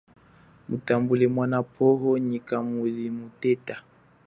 Mutambule 0.69 1.25
mwana 1.35 1.59
pwoko, 1.71 2.07
nyikha 2.27 2.57
muyimuteta. 2.69 3.75